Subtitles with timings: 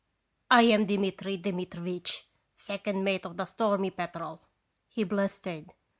[0.59, 2.23] "I am Dmitri Dmitrivitch,
[2.55, 4.41] second mate of the Stormy Petrel,"
[4.89, 5.71] he blustered.